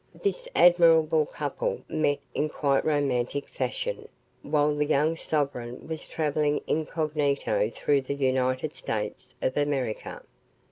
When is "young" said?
4.87-5.15